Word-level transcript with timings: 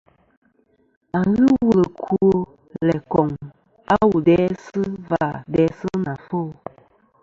À 1.17 1.19
n-ghɨ 1.31 1.45
wul 1.65 1.79
ɨkwo, 1.87 2.21
læ 2.87 2.95
koŋ 3.11 3.27
a 3.93 3.95
wu 4.09 4.17
dæsɨ 4.27 4.79
vâ 5.09 5.23
dæsɨ 5.53 5.89
nɨ 6.03 6.09
àfo. 6.15 6.39